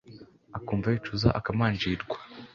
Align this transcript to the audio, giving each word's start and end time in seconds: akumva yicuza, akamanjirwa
akumva 0.57 0.87
yicuza, 0.93 1.27
akamanjirwa 1.39 2.17